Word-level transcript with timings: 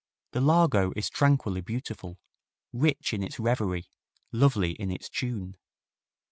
The 0.31 0.41
largo 0.41 0.93
is 0.95 1.11
tranquilly 1.11 1.61
beautiful, 1.61 2.17
rich 2.73 3.13
in 3.13 3.21
its 3.21 3.37
reverie, 3.39 3.87
lovely 4.31 4.71
in 4.71 4.89
its 4.89 5.07
tune. 5.09 5.57